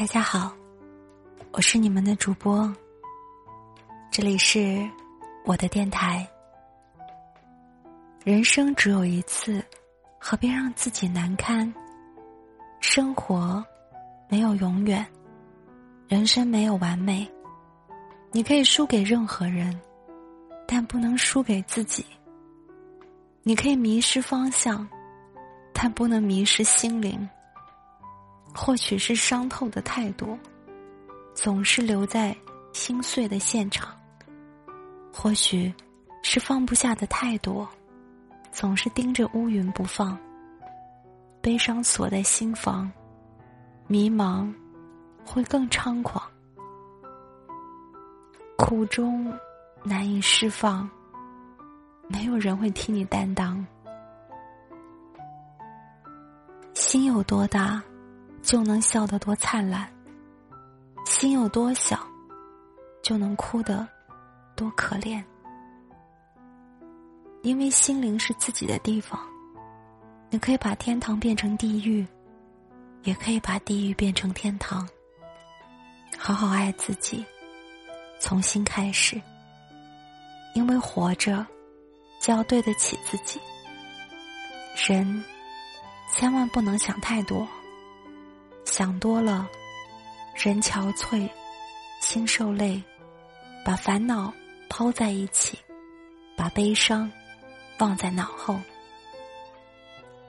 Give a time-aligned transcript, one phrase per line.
[0.00, 0.50] 大家好，
[1.52, 2.74] 我是你们的主播。
[4.10, 4.88] 这里是
[5.44, 6.26] 我的电台。
[8.24, 9.62] 人生只有一次，
[10.18, 11.70] 何必让自己难堪？
[12.80, 13.62] 生活
[14.26, 15.06] 没有永远，
[16.08, 17.30] 人生没有完美。
[18.32, 19.78] 你可以输给任何人，
[20.66, 22.06] 但不能输给自己。
[23.42, 24.88] 你可以迷失方向，
[25.74, 27.28] 但不能迷失心灵。
[28.54, 30.38] 或许是伤透的太多，
[31.34, 32.36] 总是留在
[32.72, 33.88] 心碎的现场；
[35.12, 35.72] 或许
[36.22, 37.68] 是放不下的太多，
[38.52, 40.18] 总是盯着乌云不放。
[41.40, 42.90] 悲伤锁在心房，
[43.86, 44.52] 迷茫
[45.24, 46.22] 会更猖狂。
[48.58, 49.32] 苦中
[49.82, 50.88] 难以释放，
[52.08, 53.64] 没有人会替你担当。
[56.74, 57.82] 心有多大？
[58.50, 59.88] 就能笑得多灿烂，
[61.06, 62.04] 心有多小，
[63.00, 63.86] 就能哭得
[64.56, 65.22] 多可怜。
[67.42, 69.20] 因为心灵是自己的地方，
[70.30, 72.04] 你可以把天堂变成地狱，
[73.04, 74.84] 也可以把地狱变成天堂。
[76.18, 77.24] 好好爱自己，
[78.18, 79.22] 从心开始。
[80.56, 81.46] 因为活着，
[82.20, 83.40] 就要对得起自己。
[84.88, 85.24] 人
[86.12, 87.46] 千万不能想太多。
[88.64, 89.48] 想多了，
[90.34, 91.28] 人憔悴，
[92.00, 92.82] 心受累，
[93.64, 94.32] 把烦恼
[94.68, 95.58] 抛在一起，
[96.36, 97.10] 把悲伤
[97.78, 98.58] 忘在脑后。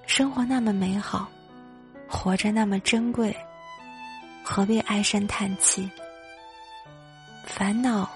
[0.07, 1.29] 生活那么美好，
[2.09, 3.35] 活着那么珍贵，
[4.43, 5.89] 何必唉声叹气？
[7.45, 8.09] 烦恼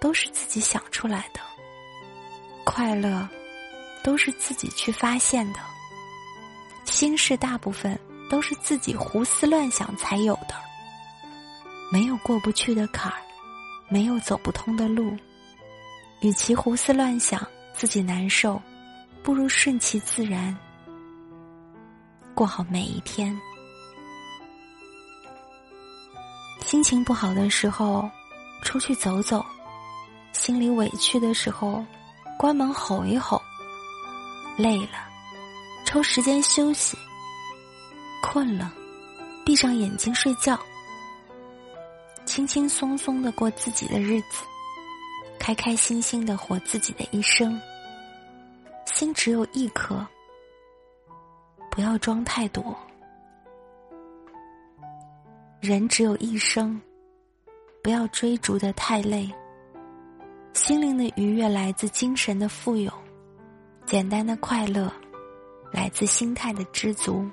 [0.00, 1.40] 都是自己想出来的，
[2.64, 3.26] 快乐
[4.02, 5.60] 都是自己去发现的，
[6.84, 7.98] 心事大部分。
[8.32, 10.54] 都是自己胡思乱想才有的，
[11.92, 13.18] 没有过不去的坎儿，
[13.90, 15.14] 没有走不通的路。
[16.22, 18.58] 与其胡思乱想自己难受，
[19.22, 20.56] 不如顺其自然，
[22.34, 23.38] 过好每一天。
[26.64, 28.10] 心情不好的时候，
[28.62, 29.44] 出去走走；
[30.32, 31.84] 心里委屈的时候，
[32.38, 33.42] 关门吼一吼。
[34.56, 35.06] 累了，
[35.84, 36.96] 抽时间休息。
[38.22, 38.72] 困了，
[39.44, 40.58] 闭上眼睛睡觉，
[42.24, 44.44] 轻轻松松的过自己的日子，
[45.38, 47.60] 开开心心的活自己的一生。
[48.86, 50.06] 心只有一颗，
[51.70, 52.74] 不要装太多。
[55.60, 56.80] 人只有一生，
[57.82, 59.30] 不要追逐的太累。
[60.52, 62.92] 心灵的愉悦来自精神的富有，
[63.84, 64.92] 简单的快乐
[65.70, 67.28] 来自心态的知足。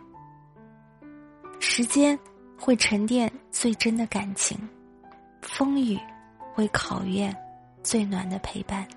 [1.72, 2.18] 时间
[2.58, 4.58] 会沉淀最真的感情，
[5.44, 6.00] 风雨
[6.52, 7.34] 会考验
[7.84, 8.88] 最暖的陪伴。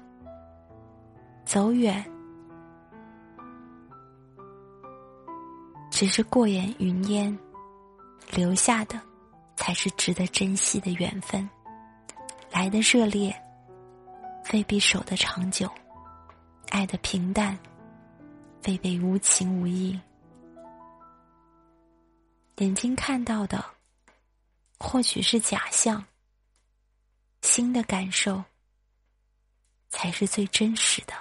[1.45, 2.03] 走远，
[5.91, 7.39] 只是过眼云烟，
[8.35, 8.99] 留下的
[9.55, 11.47] 才是值得珍惜的缘分。
[12.51, 13.39] 来的热烈，
[14.55, 15.69] 未必守得长久；
[16.71, 17.57] 爱的平淡，
[18.67, 20.01] 未必无情无义。
[22.57, 23.65] 眼睛看到的，
[24.79, 26.01] 或许是假象；
[27.41, 28.43] 心的感受，
[29.89, 31.15] 才是最真实的。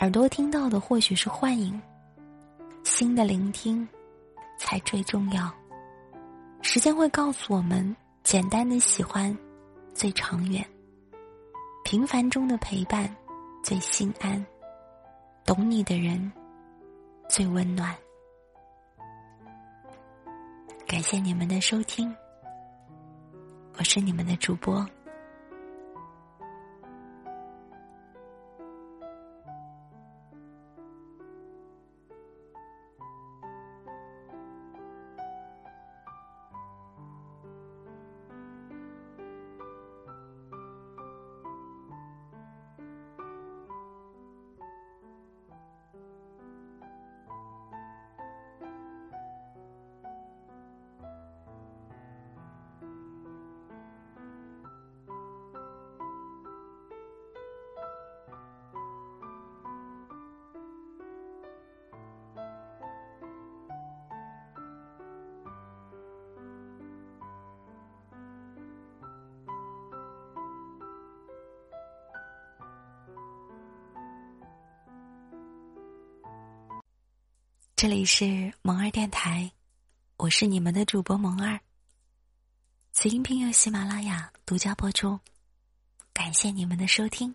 [0.00, 1.80] 耳朵听到的或许是幻影，
[2.84, 3.86] 心的聆听
[4.58, 5.52] 才最重要。
[6.60, 9.34] 时间会告诉我们，简单的喜欢
[9.94, 10.66] 最长远，
[11.84, 13.14] 平凡中的陪伴
[13.62, 14.44] 最心安，
[15.44, 16.30] 懂你的人
[17.28, 17.96] 最温暖。
[21.00, 22.14] 感谢你们的收听，
[23.78, 24.86] 我是你们的主播。
[77.80, 79.50] 这里是萌儿电台，
[80.18, 81.58] 我是你们的主播萌儿。
[82.92, 85.18] 此音频由喜马拉雅独家播出，
[86.12, 87.34] 感谢你们的收听。